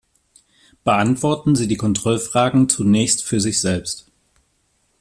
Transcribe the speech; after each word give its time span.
Beantworten 0.83 1.55
Sie 1.55 1.67
die 1.67 1.77
Kontrollfragen 1.77 2.67
zunächst 2.69 3.23
für 3.23 3.39
sich 3.39 3.61
selbst. 3.61 4.09